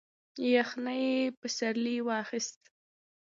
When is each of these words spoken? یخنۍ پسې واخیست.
یخنۍ 0.55 1.05
پسې 1.39 1.67
واخیست. 2.07 2.59